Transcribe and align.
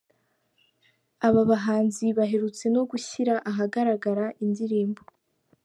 Aba 1.27 1.41
bahanzi 1.51 2.05
baherutse 2.17 2.65
no 2.75 2.81
gushyira 2.89 3.33
ahagaragara 3.49 4.25
indirimbo. 4.45 5.01